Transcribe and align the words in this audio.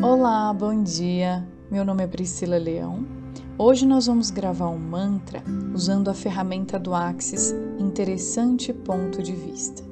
Olá, 0.00 0.52
bom 0.52 0.80
dia. 0.84 1.44
Meu 1.68 1.84
nome 1.84 2.04
é 2.04 2.06
Priscila 2.06 2.56
Leão. 2.56 3.04
Hoje 3.58 3.84
nós 3.84 4.06
vamos 4.06 4.30
gravar 4.30 4.68
um 4.68 4.78
mantra 4.78 5.42
usando 5.74 6.08
a 6.08 6.14
ferramenta 6.14 6.78
do 6.78 6.94
Axis 6.94 7.52
Interessante 7.80 8.72
Ponto 8.72 9.20
de 9.20 9.32
Vista. 9.32 9.82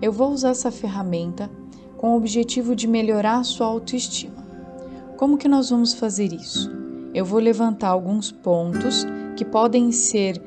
Eu 0.00 0.10
vou 0.12 0.32
usar 0.32 0.48
essa 0.48 0.70
ferramenta 0.70 1.50
com 1.98 2.14
o 2.14 2.16
objetivo 2.16 2.74
de 2.74 2.88
melhorar 2.88 3.36
a 3.36 3.44
sua 3.44 3.66
autoestima. 3.66 4.42
Como 5.18 5.36
que 5.36 5.46
nós 5.46 5.68
vamos 5.68 5.92
fazer 5.92 6.32
isso? 6.32 6.72
Eu 7.12 7.26
vou 7.26 7.38
levantar 7.38 7.88
alguns 7.88 8.32
pontos 8.32 9.04
que 9.36 9.44
podem 9.44 9.92
ser 9.92 10.40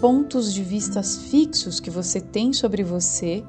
pontos 0.00 0.54
de 0.54 0.62
vistas 0.62 1.16
fixos 1.16 1.80
que 1.80 1.90
você 1.90 2.20
tem 2.20 2.52
sobre 2.52 2.84
você 2.84 3.44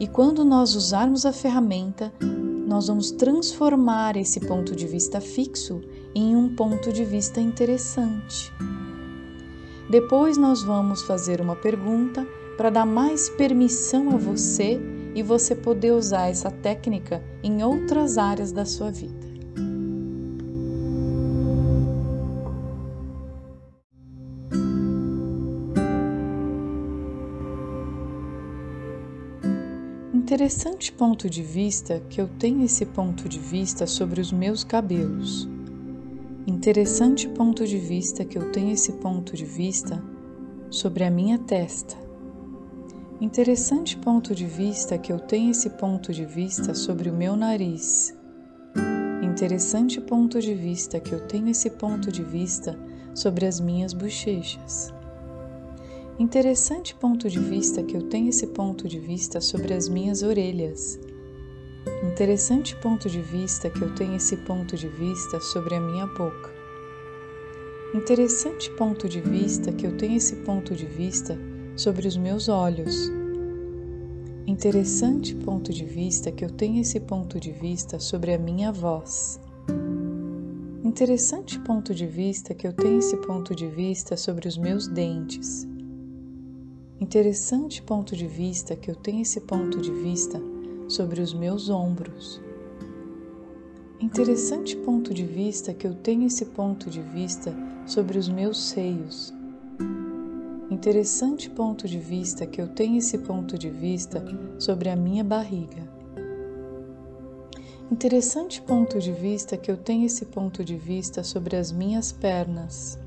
e 0.00 0.06
quando 0.06 0.42
nós 0.42 0.74
usarmos 0.74 1.26
a 1.26 1.32
ferramenta, 1.32 2.10
nós 2.72 2.86
vamos 2.86 3.10
transformar 3.10 4.16
esse 4.16 4.40
ponto 4.40 4.74
de 4.74 4.86
vista 4.86 5.20
fixo 5.20 5.82
em 6.14 6.34
um 6.34 6.48
ponto 6.56 6.90
de 6.90 7.04
vista 7.04 7.38
interessante. 7.38 8.50
Depois 9.90 10.38
nós 10.38 10.62
vamos 10.62 11.02
fazer 11.02 11.38
uma 11.42 11.54
pergunta 11.54 12.26
para 12.56 12.70
dar 12.70 12.86
mais 12.86 13.28
permissão 13.28 14.08
a 14.14 14.16
você 14.16 14.80
e 15.14 15.22
você 15.22 15.54
poder 15.54 15.92
usar 15.92 16.28
essa 16.28 16.50
técnica 16.50 17.22
em 17.42 17.62
outras 17.62 18.16
áreas 18.16 18.52
da 18.52 18.64
sua 18.64 18.90
vida. 18.90 19.31
Interessante 30.32 30.90
ponto 30.90 31.28
de 31.28 31.42
vista 31.42 32.00
que 32.08 32.18
eu 32.18 32.26
tenho 32.26 32.64
esse 32.64 32.86
ponto 32.86 33.28
de 33.28 33.38
vista 33.38 33.86
sobre 33.86 34.18
os 34.18 34.32
meus 34.32 34.64
cabelos. 34.64 35.46
Interessante 36.46 37.28
ponto 37.28 37.66
de 37.66 37.76
vista 37.76 38.24
que 38.24 38.38
eu 38.38 38.50
tenho 38.50 38.70
esse 38.70 38.92
ponto 38.92 39.36
de 39.36 39.44
vista 39.44 40.02
sobre 40.70 41.04
a 41.04 41.10
minha 41.10 41.38
testa. 41.38 41.98
Interessante 43.20 43.94
ponto 43.98 44.34
de 44.34 44.46
vista 44.46 44.96
que 44.96 45.12
eu 45.12 45.20
tenho 45.20 45.50
esse 45.50 45.68
ponto 45.68 46.14
de 46.14 46.24
vista 46.24 46.72
sobre 46.72 47.10
o 47.10 47.14
meu 47.14 47.36
nariz. 47.36 48.18
Interessante 49.22 50.00
ponto 50.00 50.40
de 50.40 50.54
vista 50.54 50.98
que 50.98 51.14
eu 51.14 51.20
tenho 51.26 51.50
esse 51.50 51.68
ponto 51.68 52.10
de 52.10 52.22
vista 52.22 52.74
sobre 53.14 53.44
as 53.44 53.60
minhas 53.60 53.92
bochechas. 53.92 54.94
Interessante 56.22 56.94
ponto 56.94 57.28
de 57.28 57.40
vista 57.40 57.82
que 57.82 57.96
eu 57.96 58.02
tenho 58.04 58.28
esse 58.28 58.46
ponto 58.46 58.86
de 58.86 59.00
vista 59.00 59.40
sobre 59.40 59.74
as 59.74 59.88
minhas 59.88 60.22
orelhas. 60.22 60.96
Interessante 62.04 62.76
ponto 62.76 63.10
de 63.10 63.20
vista 63.20 63.68
que 63.68 63.82
eu 63.82 63.92
tenho 63.92 64.14
esse 64.14 64.36
ponto 64.36 64.76
de 64.76 64.86
vista 64.86 65.40
sobre 65.40 65.74
a 65.74 65.80
minha 65.80 66.06
boca. 66.06 66.48
Interessante 67.92 68.70
ponto 68.70 69.08
de 69.08 69.20
vista 69.20 69.72
que 69.72 69.84
eu 69.84 69.96
tenho 69.96 70.16
esse 70.16 70.36
ponto 70.36 70.76
de 70.76 70.86
vista 70.86 71.36
sobre 71.74 72.06
os 72.06 72.16
meus 72.16 72.48
olhos. 72.48 73.10
Interessante 74.46 75.34
ponto 75.34 75.72
de 75.72 75.84
vista 75.84 76.30
que 76.30 76.44
eu 76.44 76.50
tenho 76.50 76.80
esse 76.80 77.00
ponto 77.00 77.40
de 77.40 77.50
vista 77.50 77.98
sobre 77.98 78.32
a 78.32 78.38
minha 78.38 78.70
voz. 78.70 79.40
Interessante 80.84 81.58
ponto 81.58 81.92
de 81.92 82.06
vista 82.06 82.54
que 82.54 82.64
eu 82.64 82.72
tenho 82.72 83.00
esse 83.00 83.16
ponto 83.16 83.56
de 83.56 83.66
vista 83.66 84.16
sobre 84.16 84.46
os 84.46 84.56
meus 84.56 84.86
dentes. 84.86 85.71
Interessante 87.02 87.82
ponto 87.82 88.14
de 88.14 88.28
vista 88.28 88.76
que 88.76 88.88
eu 88.88 88.94
tenho 88.94 89.22
esse 89.22 89.40
ponto 89.40 89.80
de 89.80 89.90
vista 89.90 90.40
sobre 90.86 91.20
os 91.20 91.34
meus 91.34 91.68
ombros. 91.68 92.40
Interessante 94.00 94.76
ponto 94.76 95.12
de 95.12 95.24
vista 95.24 95.74
que 95.74 95.84
eu 95.84 95.96
tenho 95.96 96.28
esse 96.28 96.44
ponto 96.44 96.88
de 96.88 97.02
vista 97.02 97.52
sobre 97.86 98.18
os 98.18 98.28
meus 98.28 98.62
seios. 98.62 99.34
Interessante 100.70 101.50
ponto 101.50 101.88
de 101.88 101.98
vista 101.98 102.46
que 102.46 102.62
eu 102.62 102.68
tenho 102.68 102.98
esse 102.98 103.18
ponto 103.18 103.58
de 103.58 103.68
vista 103.68 104.24
sobre 104.56 104.88
a 104.88 104.94
minha 104.94 105.24
barriga. 105.24 105.82
Interessante 107.90 108.62
ponto 108.62 109.00
de 109.00 109.10
vista 109.10 109.56
que 109.56 109.72
eu 109.72 109.76
tenho 109.76 110.06
esse 110.06 110.26
ponto 110.26 110.64
de 110.64 110.76
vista 110.76 111.24
sobre 111.24 111.56
as 111.56 111.72
minhas 111.72 112.12
pernas. 112.12 113.01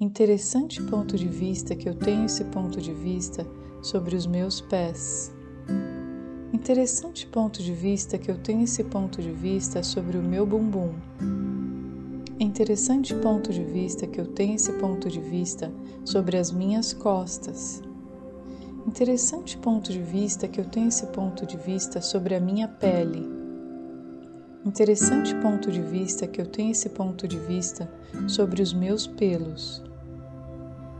Interessante 0.00 0.82
ponto 0.82 1.16
de 1.16 1.28
vista 1.28 1.76
que 1.76 1.88
eu 1.88 1.94
tenho 1.94 2.26
esse 2.26 2.42
ponto 2.46 2.80
de 2.80 2.92
vista 2.92 3.46
sobre 3.80 4.16
os 4.16 4.26
meus 4.26 4.60
pés. 4.60 5.32
Interessante 6.52 7.28
ponto 7.28 7.62
de 7.62 7.72
vista 7.72 8.18
que 8.18 8.28
eu 8.28 8.36
tenho 8.36 8.64
esse 8.64 8.82
ponto 8.82 9.22
de 9.22 9.30
vista 9.30 9.84
sobre 9.84 10.18
o 10.18 10.22
meu 10.22 10.44
bumbum. 10.44 10.94
Interessante 12.40 13.14
ponto 13.14 13.52
de 13.52 13.62
vista 13.62 14.04
que 14.04 14.20
eu 14.20 14.26
tenho 14.26 14.56
esse 14.56 14.72
ponto 14.72 15.08
de 15.08 15.20
vista 15.20 15.72
sobre 16.04 16.38
as 16.38 16.50
minhas 16.50 16.92
costas. 16.92 17.80
Interessante 18.88 19.56
ponto 19.56 19.92
de 19.92 20.02
vista 20.02 20.48
que 20.48 20.60
eu 20.60 20.64
tenho 20.64 20.88
esse 20.88 21.06
ponto 21.06 21.46
de 21.46 21.56
vista 21.56 22.00
sobre 22.00 22.34
a 22.34 22.40
minha 22.40 22.66
pele. 22.66 23.43
Interessante 24.66 25.34
ponto 25.34 25.70
de 25.70 25.82
vista 25.82 26.26
que 26.26 26.40
eu 26.40 26.46
tenho 26.46 26.70
esse 26.70 26.88
ponto 26.88 27.28
de 27.28 27.38
vista 27.38 27.86
sobre 28.26 28.62
os 28.62 28.72
meus 28.72 29.06
pelos. 29.06 29.82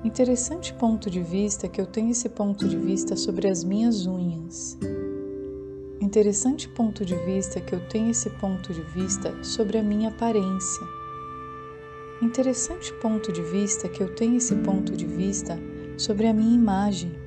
Interessante 0.04 0.74
ponto 0.74 1.08
de 1.08 1.22
vista 1.22 1.66
que 1.66 1.80
eu 1.80 1.86
tenho 1.86 2.10
esse 2.10 2.28
ponto 2.28 2.68
de 2.68 2.76
vista 2.76 3.16
sobre 3.16 3.48
as 3.48 3.64
minhas 3.64 4.06
unhas. 4.06 4.76
Interessante 5.98 6.68
ponto 6.68 7.06
de 7.06 7.16
vista 7.24 7.58
que 7.58 7.74
eu 7.74 7.80
tenho 7.88 8.10
esse 8.10 8.28
ponto 8.28 8.70
de 8.70 8.82
vista 8.82 9.34
sobre 9.42 9.78
a 9.78 9.82
minha 9.82 10.10
aparência. 10.10 10.86
Interessante 12.20 12.92
ponto 13.00 13.32
de 13.32 13.40
vista 13.40 13.88
que 13.88 14.02
eu 14.02 14.14
tenho 14.14 14.36
esse 14.36 14.54
ponto 14.56 14.94
de 14.94 15.06
vista 15.06 15.58
sobre 15.96 16.26
a 16.26 16.34
minha 16.34 16.54
imagem. 16.54 17.23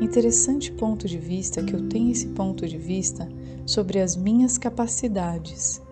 Interessante 0.00 0.70
ponto 0.72 1.08
de 1.08 1.16
vista 1.16 1.62
que 1.62 1.74
eu 1.74 1.88
tenho 1.88 2.12
esse 2.12 2.26
ponto 2.28 2.66
de 2.68 2.76
vista 2.76 3.26
sobre 3.64 3.98
as 3.98 4.14
minhas 4.14 4.58
capacidades. 4.58 5.82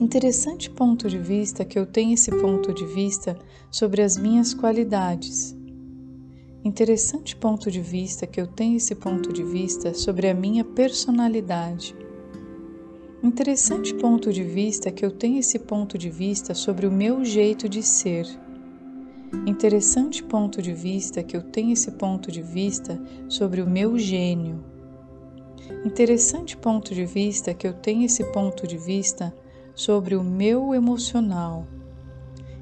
Interessante 0.00 0.70
ponto 0.70 1.08
de 1.08 1.18
vista 1.18 1.64
que 1.64 1.76
eu 1.76 1.84
tenho 1.84 2.14
esse 2.14 2.30
ponto 2.30 2.72
de 2.72 2.86
vista 2.86 3.36
sobre 3.70 4.00
as 4.00 4.16
minhas 4.16 4.54
qualidades. 4.54 5.56
Interessante 6.64 7.34
ponto 7.34 7.68
de 7.68 7.80
vista 7.80 8.28
que 8.28 8.40
eu 8.40 8.46
tenho 8.46 8.76
esse 8.76 8.94
ponto 8.94 9.32
de 9.32 9.42
vista 9.42 9.92
sobre 9.92 10.28
a 10.28 10.34
minha 10.34 10.64
personalidade. 10.64 11.96
Interessante 13.22 13.92
ponto 13.94 14.32
de 14.32 14.44
vista 14.44 14.90
que 14.92 15.04
eu 15.04 15.10
tenho 15.10 15.40
esse 15.40 15.58
ponto 15.58 15.98
de 15.98 16.10
vista 16.10 16.54
sobre 16.54 16.86
o 16.86 16.92
meu 16.92 17.24
jeito 17.24 17.68
de 17.68 17.82
ser. 17.82 18.26
Interessante 19.46 20.22
ponto 20.22 20.62
de 20.62 20.72
vista 20.72 21.22
que 21.22 21.36
eu 21.36 21.42
tenho 21.42 21.72
esse 21.72 21.90
ponto 21.92 22.30
de 22.30 22.42
vista 22.42 23.00
sobre 23.28 23.60
o 23.60 23.68
meu 23.68 23.98
gênio. 23.98 24.62
Interessante 25.84 26.56
ponto 26.56 26.94
de 26.94 27.04
vista 27.04 27.52
que 27.52 27.66
eu 27.66 27.72
tenho 27.72 28.04
esse 28.04 28.22
ponto 28.30 28.66
de 28.66 28.78
vista 28.78 29.34
sobre 29.74 30.14
o 30.14 30.22
meu 30.22 30.74
emocional. 30.74 31.66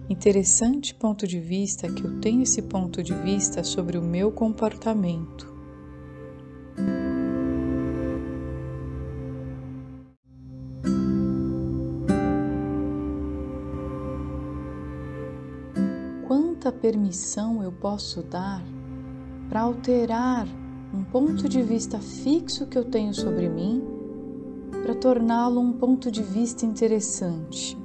Interessante 0.08 0.94
ponto 0.94 1.26
de 1.26 1.38
vista 1.38 1.88
que 1.88 2.04
eu 2.04 2.18
tenho 2.18 2.42
esse 2.42 2.62
ponto 2.62 3.02
de 3.02 3.14
vista 3.14 3.62
sobre 3.62 3.98
o 3.98 4.02
meu 4.02 4.32
comportamento. 4.32 5.49
Quanta 16.70 16.82
permissão 16.82 17.64
eu 17.64 17.72
posso 17.72 18.22
dar 18.22 18.62
para 19.48 19.62
alterar 19.62 20.46
um 20.94 21.02
ponto 21.02 21.48
de 21.48 21.60
vista 21.62 21.98
fixo 21.98 22.64
que 22.64 22.78
eu 22.78 22.84
tenho 22.84 23.12
sobre 23.12 23.48
mim 23.48 23.82
para 24.80 24.94
torná-lo 24.94 25.60
um 25.60 25.72
ponto 25.72 26.12
de 26.12 26.22
vista 26.22 26.64
interessante. 26.64 27.76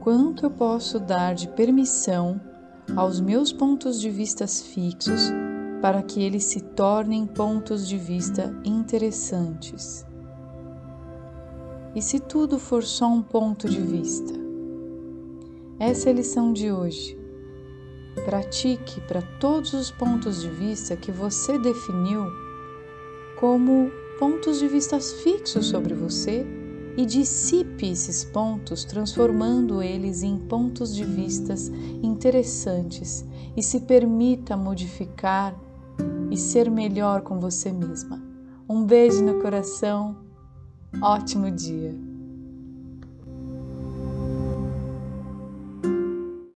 Quanto 0.00 0.44
eu 0.44 0.50
posso 0.50 1.00
dar 1.00 1.34
de 1.34 1.48
permissão 1.48 2.38
aos 2.94 3.18
meus 3.18 3.50
pontos 3.50 3.98
de 3.98 4.10
vista 4.10 4.46
fixos 4.46 5.32
para 5.80 6.02
que 6.02 6.22
eles 6.22 6.44
se 6.44 6.60
tornem 6.60 7.26
pontos 7.26 7.88
de 7.88 7.96
vista 7.96 8.54
interessantes? 8.62 10.06
E 11.94 12.02
se 12.02 12.20
tudo 12.20 12.58
for 12.58 12.82
só 12.82 13.08
um 13.08 13.22
ponto 13.22 13.66
de 13.66 13.80
vista? 13.80 14.47
Essa 15.80 16.08
é 16.08 16.12
a 16.12 16.16
lição 16.16 16.52
de 16.52 16.72
hoje. 16.72 17.16
Pratique 18.24 19.00
para 19.02 19.22
todos 19.22 19.72
os 19.72 19.92
pontos 19.92 20.42
de 20.42 20.50
vista 20.50 20.96
que 20.96 21.12
você 21.12 21.56
definiu 21.56 22.24
como 23.38 23.88
pontos 24.18 24.58
de 24.58 24.66
vista 24.66 24.98
fixos 24.98 25.66
sobre 25.66 25.94
você 25.94 26.44
e 26.96 27.06
dissipe 27.06 27.88
esses 27.88 28.24
pontos, 28.24 28.84
transformando 28.84 29.80
eles 29.80 30.24
em 30.24 30.36
pontos 30.36 30.92
de 30.92 31.04
vistas 31.04 31.68
interessantes 32.02 33.24
e 33.56 33.62
se 33.62 33.82
permita 33.82 34.56
modificar 34.56 35.56
e 36.28 36.36
ser 36.36 36.68
melhor 36.68 37.22
com 37.22 37.38
você 37.38 37.72
mesma. 37.72 38.20
Um 38.68 38.84
beijo 38.84 39.22
no 39.24 39.40
coração 39.40 40.16
ótimo 41.00 41.52
dia! 41.52 42.07